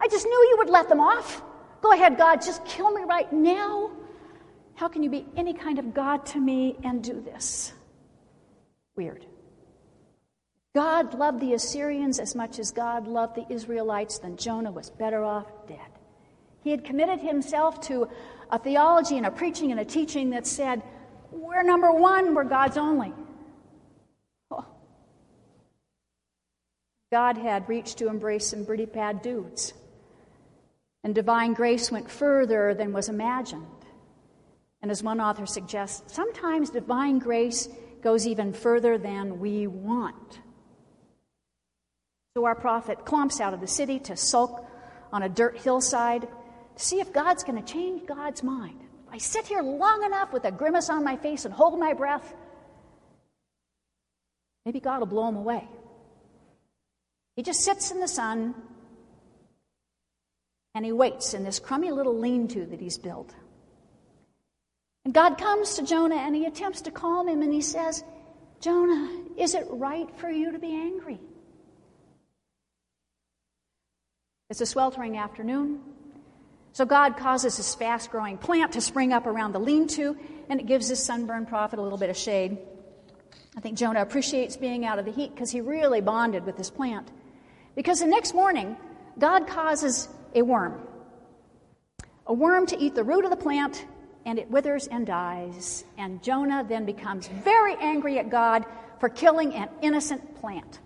I 0.00 0.08
just 0.08 0.26
knew 0.26 0.46
you 0.50 0.56
would 0.58 0.70
let 0.70 0.88
them 0.88 1.00
off. 1.00 1.42
Go 1.82 1.92
ahead, 1.92 2.16
God, 2.16 2.42
just 2.42 2.64
kill 2.64 2.90
me 2.90 3.02
right 3.02 3.30
now. 3.32 3.90
How 4.74 4.88
can 4.88 5.02
you 5.02 5.10
be 5.10 5.26
any 5.36 5.54
kind 5.54 5.78
of 5.78 5.94
God 5.94 6.26
to 6.26 6.40
me 6.40 6.76
and 6.84 7.02
do 7.02 7.20
this? 7.20 7.72
Weird. 8.94 9.24
God 10.74 11.14
loved 11.14 11.40
the 11.40 11.54
Assyrians 11.54 12.18
as 12.18 12.34
much 12.34 12.58
as 12.58 12.70
God 12.70 13.06
loved 13.06 13.36
the 13.36 13.46
Israelites, 13.50 14.18
then 14.18 14.36
Jonah 14.36 14.70
was 14.70 14.90
better 14.90 15.24
off 15.24 15.46
dead. 15.66 15.78
He 16.62 16.70
had 16.70 16.84
committed 16.84 17.20
himself 17.20 17.80
to 17.82 18.08
a 18.50 18.58
theology 18.58 19.16
and 19.16 19.24
a 19.24 19.30
preaching 19.30 19.70
and 19.70 19.80
a 19.80 19.84
teaching 19.84 20.30
that 20.30 20.46
said, 20.46 20.82
We're 21.30 21.62
number 21.62 21.90
one, 21.92 22.34
we're 22.34 22.44
God's 22.44 22.76
only. 22.76 23.14
God 27.12 27.36
had 27.36 27.68
reached 27.68 27.98
to 27.98 28.08
embrace 28.08 28.48
some 28.48 28.66
pretty 28.66 28.86
bad 28.86 29.22
dudes. 29.22 29.72
And 31.04 31.14
divine 31.14 31.54
grace 31.54 31.90
went 31.90 32.10
further 32.10 32.74
than 32.74 32.92
was 32.92 33.08
imagined. 33.08 33.66
And 34.82 34.90
as 34.90 35.02
one 35.02 35.20
author 35.20 35.46
suggests, 35.46 36.14
sometimes 36.14 36.70
divine 36.70 37.18
grace 37.18 37.68
goes 38.02 38.26
even 38.26 38.52
further 38.52 38.98
than 38.98 39.38
we 39.38 39.66
want. 39.66 40.40
So 42.36 42.44
our 42.44 42.54
prophet 42.54 43.04
clumps 43.04 43.40
out 43.40 43.54
of 43.54 43.60
the 43.60 43.66
city 43.66 43.98
to 44.00 44.16
sulk 44.16 44.64
on 45.12 45.22
a 45.22 45.28
dirt 45.28 45.58
hillside 45.58 46.22
to 46.22 46.84
see 46.84 47.00
if 47.00 47.12
God's 47.12 47.44
going 47.44 47.62
to 47.62 47.72
change 47.72 48.06
God's 48.06 48.42
mind. 48.42 48.80
I 49.10 49.18
sit 49.18 49.46
here 49.46 49.62
long 49.62 50.04
enough 50.04 50.32
with 50.32 50.44
a 50.44 50.50
grimace 50.50 50.90
on 50.90 51.04
my 51.04 51.16
face 51.16 51.44
and 51.44 51.54
hold 51.54 51.78
my 51.78 51.94
breath. 51.94 52.34
Maybe 54.64 54.80
God 54.80 54.98
will 54.98 55.06
blow 55.06 55.28
him 55.28 55.36
away. 55.36 55.66
He 57.36 57.42
just 57.42 57.60
sits 57.60 57.90
in 57.90 58.00
the 58.00 58.08
sun 58.08 58.54
and 60.74 60.84
he 60.84 60.92
waits 60.92 61.34
in 61.34 61.44
this 61.44 61.58
crummy 61.58 61.90
little 61.90 62.18
lean 62.18 62.48
to 62.48 62.66
that 62.66 62.80
he's 62.80 62.98
built. 62.98 63.34
And 65.04 65.14
God 65.14 65.38
comes 65.38 65.74
to 65.74 65.84
Jonah 65.84 66.16
and 66.16 66.34
he 66.34 66.46
attempts 66.46 66.82
to 66.82 66.90
calm 66.90 67.28
him 67.28 67.42
and 67.42 67.52
he 67.52 67.60
says, 67.60 68.02
Jonah, 68.60 69.08
is 69.36 69.54
it 69.54 69.66
right 69.70 70.08
for 70.16 70.30
you 70.30 70.50
to 70.52 70.58
be 70.58 70.74
angry? 70.74 71.20
It's 74.48 74.60
a 74.60 74.66
sweltering 74.66 75.16
afternoon. 75.18 75.80
So 76.72 76.84
God 76.84 77.16
causes 77.16 77.56
this 77.56 77.74
fast 77.74 78.10
growing 78.10 78.38
plant 78.38 78.72
to 78.72 78.80
spring 78.80 79.12
up 79.12 79.26
around 79.26 79.52
the 79.52 79.58
lean 79.58 79.88
to, 79.88 80.16
and 80.48 80.60
it 80.60 80.66
gives 80.66 80.88
this 80.88 81.04
sunburned 81.04 81.48
prophet 81.48 81.78
a 81.78 81.82
little 81.82 81.98
bit 81.98 82.10
of 82.10 82.16
shade. 82.16 82.58
I 83.56 83.60
think 83.60 83.78
Jonah 83.78 84.02
appreciates 84.02 84.56
being 84.56 84.84
out 84.84 84.98
of 84.98 85.04
the 85.04 85.10
heat 85.10 85.34
because 85.34 85.50
he 85.50 85.60
really 85.60 86.00
bonded 86.00 86.44
with 86.44 86.56
this 86.56 86.68
plant. 86.68 87.10
Because 87.76 88.00
the 88.00 88.06
next 88.06 88.34
morning, 88.34 88.76
God 89.18 89.46
causes 89.46 90.08
a 90.34 90.42
worm. 90.42 90.80
A 92.26 92.32
worm 92.32 92.66
to 92.66 92.78
eat 92.82 92.94
the 92.94 93.04
root 93.04 93.24
of 93.24 93.30
the 93.30 93.36
plant, 93.36 93.84
and 94.24 94.38
it 94.38 94.50
withers 94.50 94.88
and 94.88 95.06
dies. 95.06 95.84
And 95.96 96.22
Jonah 96.22 96.64
then 96.68 96.86
becomes 96.86 97.28
very 97.28 97.76
angry 97.76 98.18
at 98.18 98.30
God 98.30 98.64
for 98.98 99.08
killing 99.08 99.54
an 99.54 99.68
innocent 99.82 100.40
plant. 100.40 100.80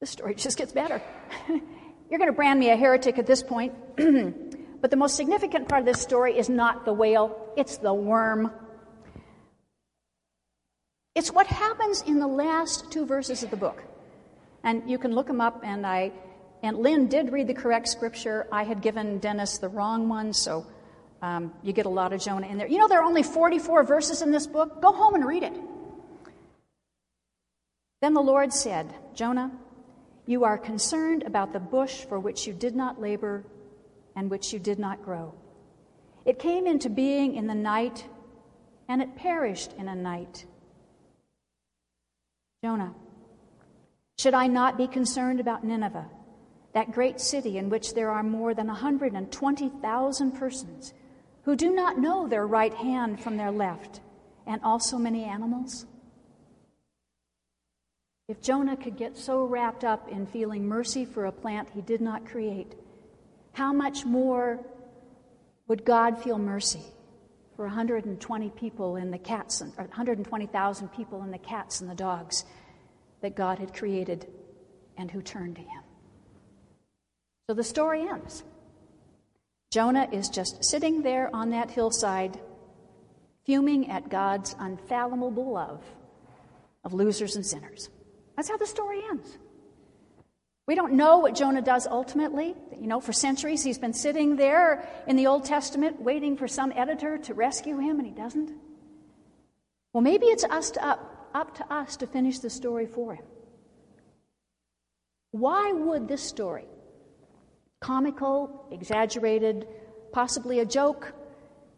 The 0.00 0.06
story 0.06 0.34
just 0.36 0.56
gets 0.56 0.72
better. 0.72 1.02
You're 1.48 2.18
going 2.18 2.30
to 2.30 2.36
brand 2.36 2.60
me 2.60 2.70
a 2.70 2.76
heretic 2.76 3.18
at 3.18 3.26
this 3.26 3.42
point. 3.42 3.74
but 3.96 4.90
the 4.90 4.96
most 4.96 5.16
significant 5.16 5.68
part 5.68 5.80
of 5.80 5.86
this 5.86 6.00
story 6.00 6.38
is 6.38 6.48
not 6.48 6.84
the 6.84 6.92
whale, 6.92 7.52
it's 7.56 7.78
the 7.78 7.92
worm. 7.92 8.52
It's 11.16 11.32
what 11.32 11.46
happens 11.46 12.02
in 12.02 12.18
the 12.18 12.26
last 12.26 12.92
two 12.92 13.06
verses 13.06 13.42
of 13.42 13.50
the 13.50 13.56
book. 13.56 13.82
And 14.64 14.90
you 14.90 14.98
can 14.98 15.14
look 15.14 15.28
them 15.28 15.40
up, 15.40 15.60
and 15.62 15.86
I 15.86 16.12
and 16.64 16.78
Lynn 16.78 17.08
did 17.08 17.30
read 17.30 17.46
the 17.46 17.54
correct 17.54 17.88
scripture. 17.88 18.48
I 18.50 18.64
had 18.64 18.80
given 18.80 19.18
Dennis 19.18 19.58
the 19.58 19.68
wrong 19.68 20.08
one, 20.08 20.32
so 20.32 20.66
um, 21.20 21.52
you 21.62 21.74
get 21.74 21.84
a 21.84 21.90
lot 21.90 22.14
of 22.14 22.22
Jonah 22.22 22.46
in 22.46 22.56
there. 22.56 22.66
You 22.66 22.78
know, 22.78 22.88
there 22.88 23.00
are 23.00 23.04
only 23.04 23.22
44 23.22 23.84
verses 23.84 24.22
in 24.22 24.30
this 24.30 24.46
book. 24.46 24.80
Go 24.80 24.90
home 24.90 25.14
and 25.14 25.26
read 25.26 25.42
it. 25.42 25.52
Then 28.00 28.14
the 28.14 28.22
Lord 28.22 28.50
said, 28.50 28.94
Jonah, 29.14 29.52
you 30.24 30.44
are 30.44 30.56
concerned 30.56 31.22
about 31.24 31.52
the 31.52 31.60
bush 31.60 32.06
for 32.06 32.18
which 32.18 32.46
you 32.46 32.54
did 32.54 32.74
not 32.74 32.98
labor 32.98 33.44
and 34.16 34.30
which 34.30 34.54
you 34.54 34.58
did 34.58 34.78
not 34.78 35.04
grow. 35.04 35.34
It 36.24 36.38
came 36.38 36.66
into 36.66 36.88
being 36.88 37.34
in 37.34 37.46
the 37.46 37.54
night, 37.54 38.06
and 38.88 39.02
it 39.02 39.16
perished 39.16 39.74
in 39.74 39.88
a 39.88 39.94
night. 39.94 40.46
Jonah, 42.62 42.94
should 44.18 44.34
I 44.34 44.46
not 44.46 44.78
be 44.78 44.86
concerned 44.86 45.40
about 45.40 45.64
Nineveh, 45.64 46.08
that 46.72 46.92
great 46.92 47.20
city 47.20 47.58
in 47.58 47.68
which 47.68 47.94
there 47.94 48.10
are 48.10 48.22
more 48.22 48.54
than 48.54 48.66
120,000 48.68 50.32
persons 50.32 50.94
who 51.42 51.56
do 51.56 51.72
not 51.74 51.98
know 51.98 52.26
their 52.26 52.46
right 52.46 52.74
hand 52.74 53.20
from 53.20 53.36
their 53.36 53.50
left, 53.50 54.00
and 54.46 54.60
also 54.62 54.96
many 54.96 55.24
animals? 55.24 55.86
If 58.28 58.40
Jonah 58.40 58.76
could 58.76 58.96
get 58.96 59.18
so 59.18 59.44
wrapped 59.44 59.84
up 59.84 60.08
in 60.08 60.26
feeling 60.26 60.66
mercy 60.66 61.04
for 61.04 61.26
a 61.26 61.32
plant 61.32 61.68
he 61.74 61.82
did 61.82 62.00
not 62.00 62.24
create, 62.24 62.74
how 63.52 63.72
much 63.72 64.06
more 64.06 64.60
would 65.68 65.84
God 65.84 66.22
feel 66.22 66.38
mercy 66.38 66.82
for 67.56 67.66
120 67.66 68.50
people 68.50 68.96
in 68.96 69.10
the 69.10 69.18
cats, 69.18 69.60
and, 69.60 69.72
or 69.76 69.84
120,000 69.84 70.88
people 70.88 71.22
in 71.22 71.30
the 71.30 71.38
cats 71.38 71.80
and 71.80 71.90
the 71.90 71.94
dogs 71.94 72.44
that 73.24 73.34
God 73.34 73.58
had 73.58 73.72
created 73.72 74.26
and 74.98 75.10
who 75.10 75.22
turned 75.22 75.56
to 75.56 75.62
Him? 75.62 75.82
So 77.48 77.54
the 77.54 77.64
story 77.64 78.02
ends. 78.02 78.44
Jonah 79.70 80.06
is 80.12 80.28
just 80.28 80.62
sitting 80.62 81.02
there 81.02 81.34
on 81.34 81.50
that 81.50 81.70
hillside, 81.70 82.38
fuming 83.46 83.90
at 83.90 84.10
God's 84.10 84.54
unfathomable 84.58 85.52
love 85.52 85.82
of 86.84 86.92
losers 86.92 87.34
and 87.34 87.44
sinners. 87.44 87.88
That's 88.36 88.50
how 88.50 88.58
the 88.58 88.66
story 88.66 89.00
ends. 89.08 89.38
We 90.66 90.74
don't 90.74 90.92
know 90.92 91.18
what 91.18 91.34
Jonah 91.34 91.62
does 91.62 91.86
ultimately. 91.86 92.54
You 92.78 92.86
know, 92.86 93.00
for 93.00 93.14
centuries 93.14 93.62
he's 93.62 93.78
been 93.78 93.94
sitting 93.94 94.36
there 94.36 94.86
in 95.06 95.16
the 95.16 95.28
Old 95.28 95.46
Testament 95.46 96.00
waiting 96.00 96.36
for 96.36 96.46
some 96.46 96.72
editor 96.76 97.16
to 97.16 97.32
rescue 97.32 97.78
him, 97.78 97.98
and 97.98 98.06
he 98.06 98.12
doesn't. 98.12 98.52
Well, 99.94 100.02
maybe 100.02 100.26
it's 100.26 100.44
us 100.44 100.72
up, 100.78 101.13
up 101.34 101.56
to 101.56 101.72
us 101.72 101.96
to 101.98 102.06
finish 102.06 102.38
the 102.38 102.50
story 102.50 102.86
for 102.86 103.14
him. 103.14 103.24
Why 105.32 105.72
would 105.72 106.06
this 106.06 106.22
story, 106.22 106.66
comical, 107.80 108.68
exaggerated, 108.70 109.66
possibly 110.12 110.60
a 110.60 110.64
joke, 110.64 111.12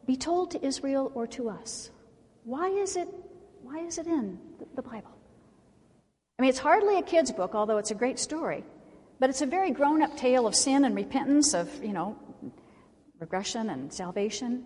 be 0.07 0.17
told 0.17 0.51
to 0.51 0.65
Israel 0.65 1.11
or 1.15 1.27
to 1.29 1.49
us? 1.49 1.91
Why 2.45 2.69
is 2.69 2.97
it, 2.97 3.09
why 3.63 3.79
is 3.79 3.99
it 3.99 4.07
in 4.07 4.39
the 4.75 4.83
Bible? 4.83 5.17
I 6.39 6.43
mean, 6.43 6.51
it's 6.51 6.59
hardly 6.59 6.99
a 6.99 7.03
kid's 7.03 7.33
book, 7.33 7.55
although 7.55 7.79
it's 7.79 7.91
a 7.91 7.95
great 7.95 8.19
story, 8.19 8.63
but 9.19 9.31
it's 9.31 9.41
a 9.41 9.47
very 9.47 9.71
grown 9.71 10.03
up 10.03 10.17
tale 10.19 10.47
of 10.47 10.55
sin 10.55 10.85
and 10.85 10.95
repentance, 10.95 11.55
of, 11.55 11.83
you 11.83 11.95
know, 11.95 12.15
regression 13.19 13.71
and 13.71 13.93
salvation. 13.93 14.65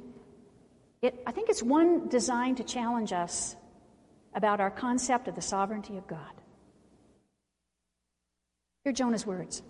It, 1.00 1.22
I 1.26 1.32
think 1.32 1.48
it's 1.48 1.62
one 1.62 2.08
designed 2.08 2.56
to 2.56 2.64
challenge 2.64 3.12
us 3.12 3.54
about 4.34 4.60
our 4.60 4.70
concept 4.70 5.28
of 5.28 5.34
the 5.34 5.42
sovereignty 5.42 5.96
of 5.96 6.06
God. 6.06 6.32
Hear 8.84 8.92
Jonah's 8.92 9.26
words 9.26 9.62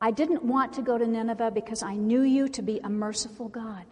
I 0.00 0.10
didn't 0.10 0.44
want 0.44 0.74
to 0.74 0.82
go 0.82 0.98
to 0.98 1.06
Nineveh 1.06 1.50
because 1.50 1.82
I 1.82 1.94
knew 1.94 2.22
you 2.22 2.48
to 2.48 2.62
be 2.62 2.80
a 2.82 2.88
merciful 2.88 3.48
God. 3.48 3.84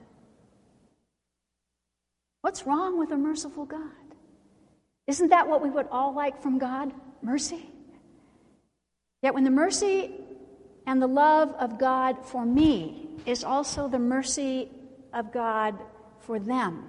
What's 2.40 2.66
wrong 2.66 2.98
with 2.98 3.10
a 3.10 3.16
merciful 3.16 3.66
God? 3.66 3.80
Isn't 5.06 5.28
that 5.28 5.48
what 5.48 5.62
we 5.62 5.70
would 5.70 5.88
all 5.90 6.14
like 6.14 6.42
from 6.42 6.58
God? 6.58 6.92
mercy. 7.22 7.66
Yet 9.22 9.34
when 9.34 9.44
the 9.44 9.50
mercy 9.50 10.12
and 10.86 11.02
the 11.02 11.06
love 11.06 11.50
of 11.58 11.78
God 11.78 12.24
for 12.24 12.44
me 12.44 13.08
is 13.26 13.44
also 13.44 13.88
the 13.88 13.98
mercy 13.98 14.70
of 15.12 15.32
God 15.32 15.74
for 16.20 16.38
them, 16.38 16.88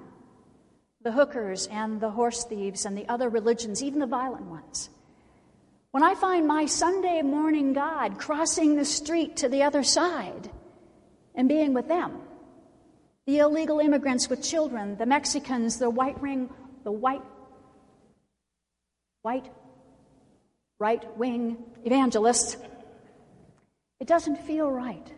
the 1.02 1.12
hookers 1.12 1.68
and 1.68 2.02
the 2.02 2.12
horse 2.12 2.44
thieves 2.44 2.86
and 2.86 2.98
the 2.98 3.08
other 3.08 3.30
religions, 3.30 3.82
even 3.82 4.00
the 4.00 4.06
violent 4.06 4.46
ones. 4.46 4.90
When 5.92 6.04
I 6.04 6.14
find 6.14 6.46
my 6.46 6.66
Sunday 6.66 7.22
morning 7.22 7.74
God 7.74 8.18
crossing 8.18 8.76
the 8.76 8.86
street 8.86 9.38
to 9.38 9.50
the 9.50 9.64
other 9.64 9.82
side 9.82 10.50
and 11.34 11.48
being 11.48 11.74
with 11.74 11.88
them, 11.88 12.22
the 13.26 13.40
illegal 13.40 13.80
immigrants 13.80 14.30
with 14.30 14.44
children, 14.44 14.98
the 14.98 15.06
Mexicans, 15.06 15.78
the 15.78 15.90
white 15.90 16.22
ring, 16.22 16.50
the 16.84 16.92
white, 16.92 17.24
white, 19.22 19.50
right 20.80 21.18
wing 21.18 21.58
evangelists, 21.86 22.58
it 24.00 24.08
doesn't 24.08 24.38
feel 24.38 24.70
right. 24.70 25.12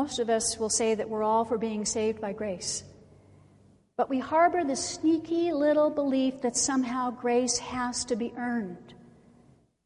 Most 0.00 0.18
of 0.18 0.30
us 0.30 0.58
will 0.58 0.70
say 0.70 0.94
that 0.94 1.10
we're 1.10 1.22
all 1.22 1.44
for 1.44 1.58
being 1.58 1.84
saved 1.84 2.22
by 2.22 2.32
grace. 2.32 2.84
But 3.98 4.08
we 4.08 4.18
harbor 4.18 4.64
this 4.64 4.82
sneaky 4.82 5.52
little 5.52 5.90
belief 5.90 6.40
that 6.40 6.56
somehow 6.56 7.10
grace 7.10 7.58
has 7.58 8.06
to 8.06 8.16
be 8.16 8.32
earned. 8.38 8.94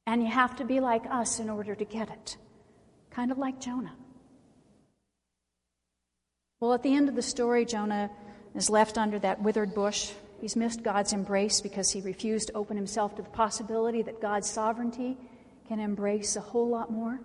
And 0.06 0.22
you 0.22 0.30
have 0.30 0.54
to 0.58 0.64
be 0.64 0.78
like 0.78 1.02
us 1.10 1.40
in 1.40 1.50
order 1.50 1.74
to 1.74 1.84
get 1.84 2.10
it. 2.10 2.36
Kind 3.10 3.32
of 3.32 3.38
like 3.38 3.60
Jonah. 3.60 3.96
Well, 6.60 6.74
at 6.74 6.84
the 6.84 6.94
end 6.94 7.08
of 7.08 7.16
the 7.16 7.22
story, 7.22 7.64
Jonah 7.64 8.08
is 8.54 8.70
left 8.70 8.96
under 8.96 9.18
that 9.18 9.42
withered 9.42 9.74
bush. 9.74 10.12
He's 10.40 10.54
missed 10.54 10.84
God's 10.84 11.12
embrace 11.12 11.60
because 11.60 11.90
he 11.90 12.00
refused 12.02 12.48
to 12.48 12.54
open 12.54 12.76
himself 12.76 13.16
to 13.16 13.22
the 13.22 13.30
possibility 13.30 14.02
that 14.02 14.22
God's 14.22 14.48
sovereignty 14.48 15.16
can 15.66 15.80
embrace 15.80 16.36
a 16.36 16.40
whole 16.40 16.68
lot 16.68 16.92
more. 16.92 17.18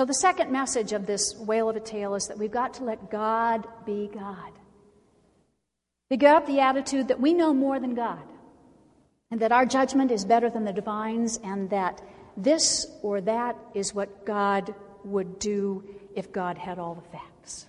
So, 0.00 0.06
the 0.06 0.14
second 0.14 0.50
message 0.50 0.94
of 0.94 1.04
this 1.04 1.36
whale 1.36 1.68
of 1.68 1.76
a 1.76 1.80
tale 1.80 2.14
is 2.14 2.28
that 2.28 2.38
we've 2.38 2.50
got 2.50 2.72
to 2.72 2.84
let 2.84 3.10
God 3.10 3.66
be 3.84 4.08
God. 4.10 4.50
We 6.08 6.16
got 6.16 6.36
up 6.36 6.46
the 6.46 6.60
attitude 6.60 7.08
that 7.08 7.20
we 7.20 7.34
know 7.34 7.52
more 7.52 7.78
than 7.78 7.94
God, 7.94 8.22
and 9.30 9.40
that 9.40 9.52
our 9.52 9.66
judgment 9.66 10.10
is 10.10 10.24
better 10.24 10.48
than 10.48 10.64
the 10.64 10.72
divine's, 10.72 11.36
and 11.44 11.68
that 11.68 12.00
this 12.34 12.86
or 13.02 13.20
that 13.20 13.58
is 13.74 13.94
what 13.94 14.24
God 14.24 14.74
would 15.04 15.38
do 15.38 15.84
if 16.16 16.32
God 16.32 16.56
had 16.56 16.78
all 16.78 16.94
the 16.94 17.18
facts. 17.18 17.66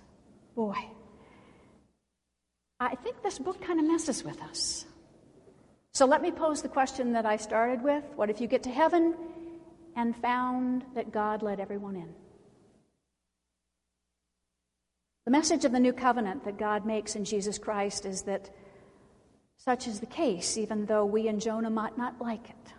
Boy, 0.56 0.78
I 2.80 2.94
think 2.94 3.22
this 3.22 3.38
book 3.38 3.60
kind 3.60 3.78
of 3.78 3.84
messes 3.84 4.24
with 4.24 4.40
us. 4.40 4.86
So 5.92 6.06
let 6.06 6.22
me 6.22 6.30
pose 6.30 6.62
the 6.62 6.70
question 6.70 7.12
that 7.12 7.26
I 7.26 7.36
started 7.36 7.82
with 7.82 8.04
What 8.16 8.30
if 8.30 8.40
you 8.40 8.46
get 8.46 8.62
to 8.62 8.70
heaven 8.70 9.16
and 9.96 10.16
found 10.16 10.86
that 10.94 11.12
God 11.12 11.42
let 11.42 11.60
everyone 11.60 11.96
in? 11.96 12.21
The 15.24 15.30
message 15.30 15.64
of 15.64 15.70
the 15.70 15.78
new 15.78 15.92
covenant 15.92 16.44
that 16.44 16.58
God 16.58 16.84
makes 16.84 17.14
in 17.14 17.24
Jesus 17.24 17.56
Christ 17.56 18.06
is 18.06 18.22
that 18.22 18.50
such 19.56 19.86
is 19.86 20.00
the 20.00 20.06
case, 20.06 20.58
even 20.58 20.86
though 20.86 21.04
we 21.04 21.28
and 21.28 21.40
Jonah 21.40 21.70
might 21.70 21.96
not 21.96 22.20
like 22.20 22.50
it. 22.50 22.72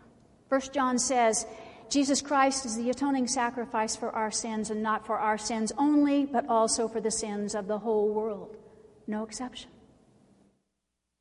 First 0.50 0.74
John 0.74 1.00
says, 1.00 1.46
Jesus 1.90 2.22
Christ 2.22 2.66
is 2.66 2.76
the 2.76 2.90
atoning 2.90 3.28
sacrifice 3.28 3.96
for 3.96 4.10
our 4.10 4.32
sins, 4.32 4.70
and 4.72 4.84
not 4.84 5.06
for 5.06 5.18
our 5.18 5.38
sins 5.38 5.72
only, 5.78 6.26
but 6.26 6.46
also 6.50 6.90
for 6.90 7.00
the 7.00 7.12
sins 7.12 7.56
of 7.56 7.68
the 7.68 7.80
whole 7.80 8.10
world. 8.10 8.58
No 9.08 9.24
exception. 9.24 9.70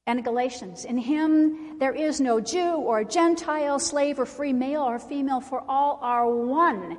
And 0.06 0.24
Galatians, 0.24 0.84
in 0.84 0.98
him 0.98 1.78
there 1.78 1.94
is 1.94 2.20
no 2.20 2.40
Jew 2.40 2.74
or 2.74 3.04
Gentile, 3.04 3.78
slave 3.78 4.18
or 4.18 4.26
free, 4.26 4.52
male 4.52 4.82
or 4.82 4.98
female, 4.98 5.40
for 5.40 5.62
all 5.68 6.00
are 6.02 6.28
one 6.28 6.98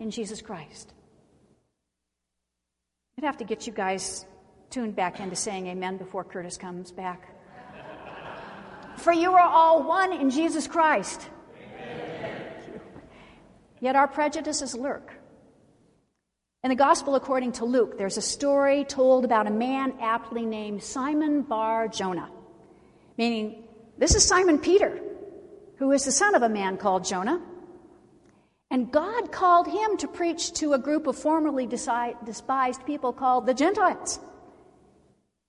in 0.00 0.10
Jesus 0.10 0.40
Christ. 0.40 0.94
I'd 3.18 3.24
have 3.24 3.38
to 3.38 3.44
get 3.44 3.66
you 3.66 3.72
guys 3.72 4.24
tuned 4.70 4.94
back 4.94 5.18
into 5.18 5.34
saying 5.34 5.66
amen 5.66 5.96
before 5.96 6.22
Curtis 6.22 6.56
comes 6.56 6.92
back. 6.92 7.34
For 8.98 9.12
you 9.12 9.32
are 9.32 9.40
all 9.40 9.82
one 9.82 10.12
in 10.12 10.30
Jesus 10.30 10.68
Christ. 10.68 11.28
Yet 13.80 13.96
our 13.96 14.06
prejudices 14.06 14.76
lurk. 14.76 15.12
In 16.62 16.70
the 16.70 16.76
Gospel 16.76 17.16
according 17.16 17.50
to 17.54 17.64
Luke, 17.64 17.98
there's 17.98 18.18
a 18.18 18.22
story 18.22 18.84
told 18.84 19.24
about 19.24 19.48
a 19.48 19.50
man 19.50 19.94
aptly 20.00 20.46
named 20.46 20.80
Simon 20.80 21.42
Bar 21.42 21.88
Jonah, 21.88 22.30
meaning 23.16 23.64
this 23.98 24.14
is 24.14 24.24
Simon 24.24 24.60
Peter, 24.60 24.96
who 25.78 25.90
is 25.90 26.04
the 26.04 26.12
son 26.12 26.36
of 26.36 26.42
a 26.42 26.48
man 26.48 26.76
called 26.76 27.04
Jonah. 27.04 27.42
And 28.70 28.92
God 28.92 29.32
called 29.32 29.66
him 29.66 29.96
to 29.98 30.08
preach 30.08 30.52
to 30.54 30.74
a 30.74 30.78
group 30.78 31.06
of 31.06 31.16
formerly 31.16 31.66
despised 31.66 32.84
people 32.84 33.12
called 33.12 33.46
the 33.46 33.54
Gentiles. 33.54 34.20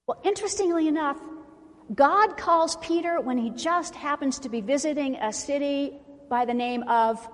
Well, 0.08 0.20
interestingly 0.24 0.88
enough, 0.88 1.20
God 1.94 2.38
calls 2.38 2.78
Peter 2.78 3.20
when 3.20 3.38
he 3.38 3.50
just 3.50 3.94
happens 3.96 4.40
to 4.40 4.50
be 4.50 4.62
visiting 4.62 5.16
a 5.16 5.34
city 5.34 6.00
by 6.30 6.46
the 6.46 6.54
name 6.54 6.84
of 6.84 7.28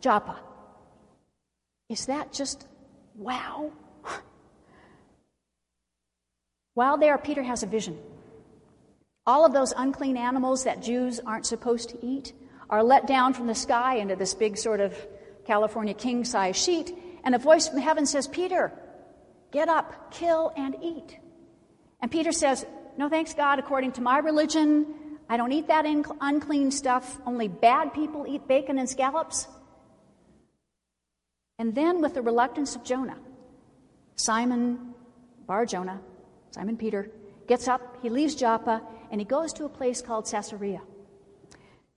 Joppa. 0.00 0.38
Is 1.88 2.06
that 2.06 2.32
just 2.32 2.68
wow? 3.16 3.72
While 6.74 6.98
there, 6.98 7.18
Peter 7.18 7.42
has 7.42 7.62
a 7.62 7.66
vision. 7.66 7.98
All 9.26 9.44
of 9.44 9.52
those 9.52 9.72
unclean 9.76 10.16
animals 10.16 10.64
that 10.64 10.82
Jews 10.82 11.20
aren't 11.20 11.46
supposed 11.46 11.90
to 11.90 12.06
eat 12.06 12.32
are 12.70 12.84
let 12.84 13.06
down 13.06 13.34
from 13.34 13.48
the 13.48 13.54
sky 13.54 13.96
into 13.96 14.16
this 14.16 14.32
big 14.32 14.56
sort 14.56 14.80
of 14.80 14.94
California 15.44 15.92
king 15.92 16.24
size 16.24 16.56
sheet, 16.56 16.96
and 17.24 17.34
a 17.34 17.38
voice 17.38 17.68
from 17.68 17.78
heaven 17.78 18.06
says, 18.06 18.28
Peter, 18.28 18.72
get 19.50 19.68
up, 19.68 20.12
kill, 20.12 20.52
and 20.56 20.76
eat. 20.80 21.18
And 22.00 22.10
Peter 22.10 22.32
says, 22.32 22.64
No 22.96 23.08
thanks, 23.08 23.34
God, 23.34 23.58
according 23.58 23.92
to 23.92 24.00
my 24.00 24.18
religion, 24.18 24.86
I 25.28 25.36
don't 25.36 25.52
eat 25.52 25.66
that 25.66 25.84
unclean 26.20 26.70
stuff. 26.70 27.18
Only 27.26 27.48
bad 27.48 27.92
people 27.92 28.24
eat 28.26 28.46
bacon 28.46 28.78
and 28.78 28.88
scallops. 28.88 29.48
And 31.58 31.74
then, 31.74 32.00
with 32.00 32.14
the 32.14 32.22
reluctance 32.22 32.74
of 32.76 32.84
Jonah, 32.84 33.18
Simon, 34.14 34.94
Bar 35.46 35.66
Jonah, 35.66 36.00
Simon 36.52 36.76
Peter, 36.76 37.10
gets 37.48 37.68
up, 37.68 37.98
he 38.00 38.08
leaves 38.08 38.34
Joppa, 38.34 38.80
and 39.10 39.20
he 39.20 39.24
goes 39.24 39.52
to 39.54 39.64
a 39.64 39.68
place 39.68 40.00
called 40.00 40.26
Caesarea 40.30 40.80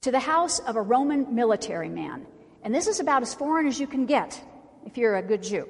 to 0.04 0.12
the 0.12 0.20
house 0.20 0.60
of 0.60 0.76
a 0.76 0.82
Roman 0.82 1.34
military 1.34 1.90
man. 1.90 2.26
And 2.62 2.74
this 2.74 2.88
is 2.88 3.00
about 3.00 3.22
as 3.22 3.34
foreign 3.34 3.68
as 3.68 3.80
you 3.80 3.88
can 3.88 4.06
get 4.06 4.42
if 4.86 4.98
you're 4.98 5.16
a 5.16 5.22
good 5.22 5.44
Jew. 5.44 5.68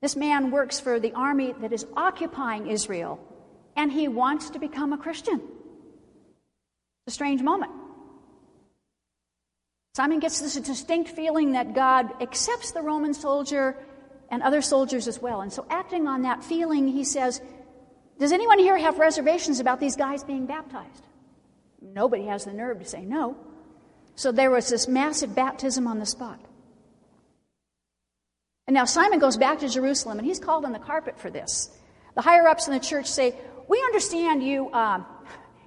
This 0.00 0.16
man 0.16 0.50
works 0.50 0.78
for 0.78 1.00
the 1.00 1.12
army 1.12 1.54
that 1.60 1.72
is 1.72 1.86
occupying 1.96 2.68
Israel, 2.68 3.18
and 3.74 3.90
he 3.90 4.08
wants 4.08 4.50
to 4.50 4.58
become 4.58 4.92
a 4.92 4.98
Christian. 4.98 5.40
It's 5.40 7.08
a 7.08 7.10
strange 7.10 7.42
moment. 7.42 7.72
Simon 9.94 10.20
gets 10.20 10.40
this 10.40 10.54
distinct 10.56 11.10
feeling 11.10 11.52
that 11.52 11.74
God 11.74 12.22
accepts 12.22 12.72
the 12.72 12.82
Roman 12.82 13.14
soldier 13.14 13.76
and 14.30 14.42
other 14.42 14.60
soldiers 14.60 15.08
as 15.08 15.20
well. 15.20 15.40
And 15.40 15.52
so, 15.52 15.66
acting 15.70 16.06
on 16.06 16.22
that 16.22 16.44
feeling, 16.44 16.86
he 16.86 17.02
says, 17.02 17.40
Does 18.20 18.32
anyone 18.32 18.58
here 18.58 18.76
have 18.76 18.98
reservations 18.98 19.58
about 19.58 19.80
these 19.80 19.96
guys 19.96 20.22
being 20.22 20.46
baptized? 20.46 21.06
Nobody 21.80 22.26
has 22.26 22.44
the 22.44 22.52
nerve 22.52 22.78
to 22.80 22.84
say 22.84 23.04
no. 23.04 23.36
So 24.14 24.32
there 24.32 24.50
was 24.50 24.68
this 24.68 24.88
massive 24.88 25.34
baptism 25.34 25.86
on 25.86 25.98
the 25.98 26.06
spot. 26.06 26.40
And 28.66 28.74
now 28.74 28.84
Simon 28.84 29.18
goes 29.18 29.36
back 29.36 29.60
to 29.60 29.68
Jerusalem, 29.68 30.18
and 30.18 30.26
he's 30.26 30.40
called 30.40 30.64
on 30.64 30.72
the 30.72 30.78
carpet 30.78 31.18
for 31.18 31.30
this. 31.30 31.70
The 32.14 32.22
higher 32.22 32.48
ups 32.48 32.66
in 32.66 32.72
the 32.72 32.80
church 32.80 33.06
say, 33.06 33.34
We 33.68 33.78
understand 33.86 34.42
you, 34.42 34.70
uh, 34.70 35.02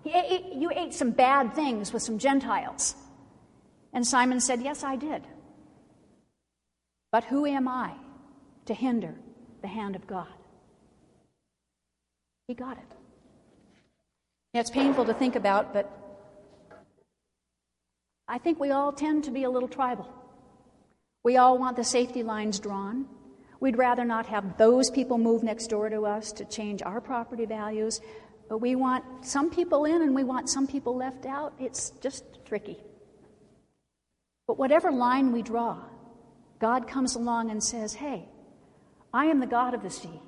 you 0.04 0.72
ate 0.76 0.94
some 0.94 1.12
bad 1.12 1.54
things 1.54 1.94
with 1.94 2.02
some 2.02 2.18
Gentiles. 2.18 2.96
And 3.94 4.06
Simon 4.06 4.40
said, 4.40 4.62
Yes, 4.62 4.84
I 4.84 4.96
did. 4.96 5.24
But 7.12 7.24
who 7.24 7.46
am 7.46 7.68
I 7.68 7.94
to 8.66 8.74
hinder 8.74 9.16
the 9.62 9.68
hand 9.68 9.96
of 9.96 10.06
God? 10.06 10.28
He 12.48 12.54
got 12.54 12.78
it. 12.78 12.99
It's 14.54 14.72
painful 14.72 15.06
to 15.06 15.14
think 15.14 15.36
about, 15.36 15.74
but 15.74 15.92
I 18.28 18.40
think 18.40 18.60
we 18.60 18.72
all 18.72 18.92
tend 18.92 19.26
to 19.26 19.32
be 19.32 19.44
a 19.44 19.50
little 19.50 19.70
tribal. 19.70 20.08
We 21.24 21.38
all 21.38 21.60
want 21.60 21.76
the 21.76 21.84
safety 21.84 22.24
lines 22.24 22.60
drawn. 22.60 23.06
We'd 23.60 23.78
rather 23.78 24.06
not 24.06 24.26
have 24.28 24.58
those 24.58 24.90
people 24.90 25.20
move 25.20 25.44
next 25.44 25.68
door 25.68 25.90
to 25.90 26.06
us 26.06 26.32
to 26.34 26.46
change 26.46 26.82
our 26.82 27.00
property 27.00 27.46
values, 27.46 28.02
but 28.48 28.58
we 28.58 28.76
want 28.76 29.04
some 29.24 29.52
people 29.52 29.86
in 29.86 30.02
and 30.02 30.16
we 30.16 30.24
want 30.24 30.50
some 30.50 30.66
people 30.66 30.96
left 30.96 31.28
out. 31.28 31.54
It's 31.60 31.92
just 32.02 32.24
tricky. 32.46 32.80
But 34.48 34.58
whatever 34.58 34.92
line 34.92 35.32
we 35.32 35.44
draw, 35.44 35.84
God 36.60 36.88
comes 36.88 37.16
along 37.16 37.52
and 37.52 37.64
says, 37.64 37.94
Hey, 37.94 38.28
I 39.14 39.26
am 39.26 39.40
the 39.40 39.46
God 39.46 39.76
of 39.76 39.84
the 39.84 39.92
sea. 39.92 40.22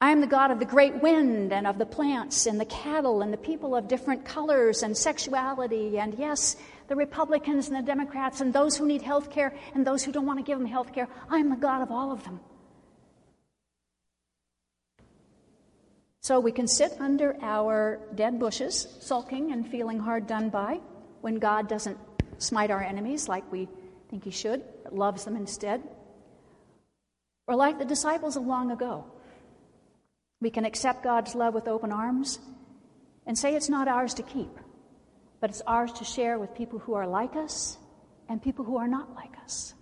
I 0.00 0.12
am 0.12 0.20
the 0.20 0.28
God 0.28 0.52
of 0.52 0.60
the 0.60 0.64
great 0.64 1.02
wind 1.02 1.52
and 1.52 1.66
of 1.66 1.76
the 1.76 1.86
plants 1.86 2.46
and 2.46 2.60
the 2.60 2.64
cattle 2.66 3.20
and 3.20 3.32
the 3.32 3.38
people 3.38 3.74
of 3.74 3.88
different 3.88 4.24
colors 4.24 4.84
and 4.84 4.96
sexuality 4.96 5.98
and 5.98 6.14
yes, 6.14 6.54
the 6.86 6.94
Republicans 6.94 7.66
and 7.66 7.76
the 7.76 7.82
Democrats 7.82 8.40
and 8.40 8.52
those 8.52 8.76
who 8.76 8.86
need 8.86 9.02
health 9.02 9.28
care 9.28 9.56
and 9.74 9.84
those 9.84 10.04
who 10.04 10.12
don't 10.12 10.24
want 10.24 10.38
to 10.38 10.44
give 10.44 10.56
them 10.56 10.68
health 10.68 10.92
care. 10.92 11.08
I 11.28 11.38
am 11.38 11.50
the 11.50 11.56
God 11.56 11.82
of 11.82 11.90
all 11.90 12.12
of 12.12 12.22
them. 12.22 12.38
So 16.20 16.38
we 16.38 16.52
can 16.52 16.68
sit 16.68 16.92
under 17.00 17.36
our 17.42 17.98
dead 18.14 18.38
bushes, 18.38 18.86
sulking 19.00 19.50
and 19.50 19.66
feeling 19.66 19.98
hard 19.98 20.28
done 20.28 20.48
by 20.48 20.78
when 21.22 21.40
God 21.40 21.68
doesn't 21.68 21.98
smite 22.38 22.70
our 22.70 22.82
enemies 22.82 23.28
like 23.28 23.50
we 23.50 23.66
think 24.10 24.22
he 24.22 24.30
should, 24.30 24.62
but 24.84 24.94
loves 24.94 25.24
them 25.24 25.34
instead. 25.34 25.82
Or 27.48 27.56
like 27.56 27.78
the 27.78 27.84
disciples 27.84 28.36
of 28.36 28.46
long 28.46 28.70
ago 28.70 29.04
we 30.40 30.50
can 30.50 30.64
accept 30.64 31.02
God's 31.02 31.34
love 31.34 31.54
with 31.54 31.66
open 31.66 31.92
arms 31.92 32.38
and 33.26 33.36
say 33.36 33.54
it's 33.54 33.68
not 33.68 33.88
ours 33.88 34.14
to 34.14 34.22
keep, 34.22 34.50
but 35.40 35.50
it's 35.50 35.62
ours 35.66 35.92
to 35.94 36.04
share 36.04 36.38
with 36.38 36.54
people 36.54 36.78
who 36.78 36.94
are 36.94 37.06
like 37.06 37.36
us 37.36 37.76
and 38.28 38.42
people 38.42 38.64
who 38.64 38.78
are 38.78 38.88
not 38.88 39.14
like 39.14 39.36
us. 39.44 39.74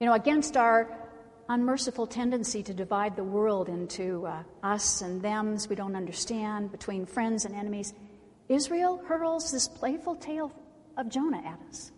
You 0.00 0.06
know, 0.06 0.12
against 0.12 0.56
our 0.56 1.08
unmerciful 1.48 2.06
tendency 2.06 2.62
to 2.62 2.74
divide 2.74 3.16
the 3.16 3.24
world 3.24 3.68
into 3.68 4.26
uh, 4.26 4.42
us 4.62 5.00
and 5.00 5.22
thems 5.22 5.68
we 5.68 5.74
don't 5.74 5.96
understand, 5.96 6.70
between 6.70 7.06
friends 7.06 7.46
and 7.46 7.54
enemies, 7.54 7.94
Israel 8.48 9.02
hurls 9.06 9.50
this 9.50 9.66
playful 9.66 10.16
tale 10.16 10.52
of 10.96 11.08
Jonah 11.08 11.42
at 11.44 11.58
us. 11.68 11.90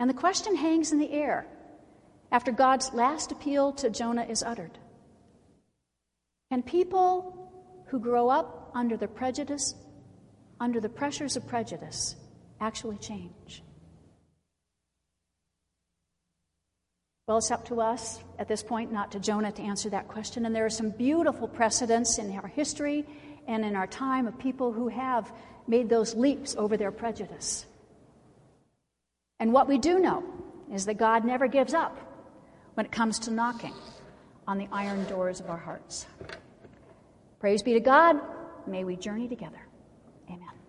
And 0.00 0.08
the 0.08 0.14
question 0.14 0.56
hangs 0.56 0.92
in 0.92 0.98
the 0.98 1.12
air 1.12 1.46
after 2.32 2.50
God's 2.50 2.92
last 2.94 3.30
appeal 3.30 3.72
to 3.74 3.90
Jonah 3.90 4.24
is 4.24 4.42
uttered 4.42 4.78
Can 6.52 6.62
people 6.62 7.50
who 7.86 7.98
grow 7.98 8.28
up 8.28 8.72
under 8.74 8.94
the 8.98 9.08
prejudice, 9.08 9.74
under 10.60 10.80
the 10.80 10.88
pressures 10.90 11.34
of 11.34 11.48
prejudice, 11.48 12.14
actually 12.60 12.98
change? 12.98 13.62
Well, 17.26 17.38
it's 17.38 17.50
up 17.50 17.64
to 17.68 17.80
us 17.80 18.22
at 18.38 18.48
this 18.48 18.62
point, 18.62 18.92
not 18.92 19.12
to 19.12 19.18
Jonah, 19.18 19.50
to 19.50 19.62
answer 19.62 19.88
that 19.88 20.08
question. 20.08 20.44
And 20.44 20.54
there 20.54 20.66
are 20.66 20.68
some 20.68 20.90
beautiful 20.90 21.48
precedents 21.48 22.18
in 22.18 22.36
our 22.36 22.48
history 22.48 23.06
and 23.48 23.64
in 23.64 23.74
our 23.74 23.86
time 23.86 24.26
of 24.26 24.38
people 24.38 24.74
who 24.74 24.88
have 24.88 25.32
made 25.66 25.88
those 25.88 26.14
leaps 26.14 26.54
over 26.56 26.76
their 26.76 26.92
prejudice. 26.92 27.64
And 29.40 29.54
what 29.54 29.68
we 29.68 29.78
do 29.78 29.98
know 29.98 30.22
is 30.70 30.84
that 30.84 30.98
God 30.98 31.24
never 31.24 31.46
gives 31.46 31.72
up 31.72 31.96
when 32.74 32.84
it 32.84 32.92
comes 32.92 33.20
to 33.20 33.30
knocking 33.30 33.72
on 34.46 34.58
the 34.58 34.68
iron 34.72 35.04
doors 35.06 35.40
of 35.40 35.48
our 35.48 35.56
hearts. 35.56 36.06
Praise 37.42 37.60
be 37.60 37.72
to 37.72 37.80
God. 37.80 38.20
May 38.68 38.84
we 38.84 38.94
journey 38.94 39.26
together. 39.26 39.66
Amen. 40.30 40.61